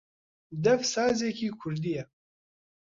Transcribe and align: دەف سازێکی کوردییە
دەف 0.63 0.81
سازێکی 0.93 1.49
کوردییە 1.59 2.03